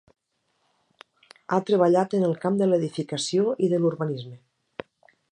Ha 1.51 1.59
treballat 1.67 2.15
en 2.19 2.25
el 2.29 2.33
camp 2.45 2.57
de 2.61 2.69
l'edificació 2.71 3.53
i 3.67 3.69
de 3.75 3.81
l'urbanisme. 3.83 4.39